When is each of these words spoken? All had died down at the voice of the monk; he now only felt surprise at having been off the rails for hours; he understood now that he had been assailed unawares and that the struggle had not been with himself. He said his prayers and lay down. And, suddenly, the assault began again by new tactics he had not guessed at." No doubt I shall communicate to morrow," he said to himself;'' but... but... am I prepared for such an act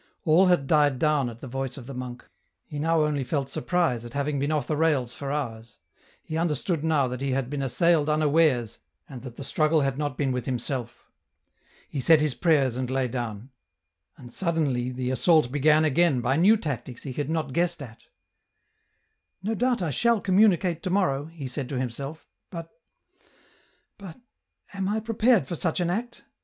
All 0.25 0.47
had 0.47 0.65
died 0.65 0.97
down 0.97 1.29
at 1.29 1.41
the 1.41 1.47
voice 1.47 1.77
of 1.77 1.85
the 1.85 1.93
monk; 1.93 2.27
he 2.65 2.79
now 2.79 3.03
only 3.03 3.23
felt 3.23 3.51
surprise 3.51 4.03
at 4.03 4.15
having 4.15 4.39
been 4.39 4.51
off 4.51 4.65
the 4.65 4.75
rails 4.75 5.13
for 5.13 5.31
hours; 5.31 5.77
he 6.23 6.39
understood 6.39 6.83
now 6.83 7.07
that 7.07 7.21
he 7.21 7.33
had 7.33 7.51
been 7.51 7.61
assailed 7.61 8.09
unawares 8.09 8.79
and 9.07 9.21
that 9.21 9.35
the 9.35 9.43
struggle 9.43 9.81
had 9.81 9.99
not 9.99 10.17
been 10.17 10.31
with 10.31 10.45
himself. 10.47 11.11
He 11.87 11.99
said 11.99 12.19
his 12.19 12.33
prayers 12.33 12.77
and 12.77 12.89
lay 12.89 13.07
down. 13.09 13.51
And, 14.17 14.33
suddenly, 14.33 14.89
the 14.91 15.11
assault 15.11 15.51
began 15.51 15.85
again 15.85 16.19
by 16.19 16.35
new 16.35 16.57
tactics 16.57 17.03
he 17.03 17.13
had 17.13 17.29
not 17.29 17.53
guessed 17.53 17.79
at." 17.83 18.05
No 19.43 19.53
doubt 19.53 19.83
I 19.83 19.91
shall 19.91 20.19
communicate 20.19 20.81
to 20.81 20.89
morrow," 20.89 21.25
he 21.25 21.45
said 21.47 21.69
to 21.69 21.79
himself;'' 21.79 22.27
but... 22.49 22.71
but... 23.99 24.17
am 24.73 24.89
I 24.89 24.99
prepared 24.99 25.45
for 25.45 25.53
such 25.53 25.79
an 25.79 25.91
act 25.91 26.23